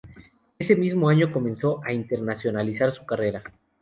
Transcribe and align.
Ese 0.57 0.75
mismo 0.75 1.09
año 1.09 1.31
comenzó 1.31 1.79
a 1.83 1.93
internacionalizar 1.93 2.91
su 2.91 3.05
carrera. 3.05 3.43